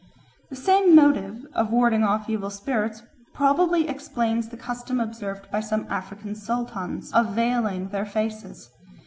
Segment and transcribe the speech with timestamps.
[0.49, 3.03] The same motive of warding off evil spirits
[3.35, 8.71] probably explains the custom observed by some African sultans of veiling their faces.